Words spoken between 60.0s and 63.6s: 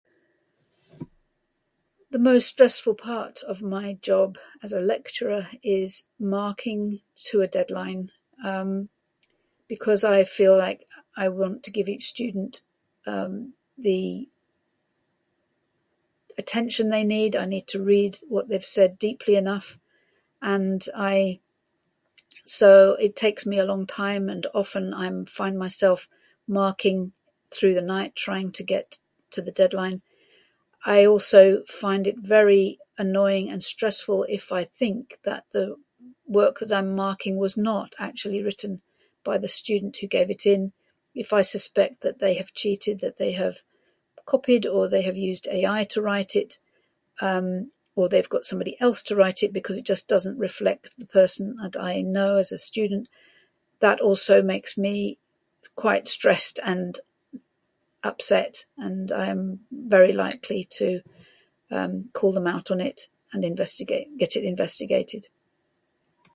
likely to, um, call them out on it and